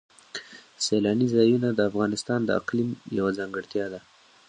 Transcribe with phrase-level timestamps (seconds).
[0.85, 3.99] سیلاني ځایونه د افغانستان د اقلیم یوه ځانګړتیا ده.